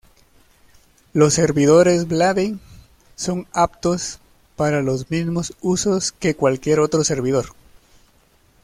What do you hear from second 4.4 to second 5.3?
para los